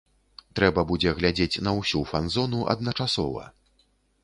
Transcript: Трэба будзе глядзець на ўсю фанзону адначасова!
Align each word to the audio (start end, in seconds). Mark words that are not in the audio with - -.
Трэба 0.59 0.83
будзе 0.91 1.11
глядзець 1.19 1.61
на 1.67 1.75
ўсю 1.81 2.03
фанзону 2.13 2.65
адначасова! 2.77 3.49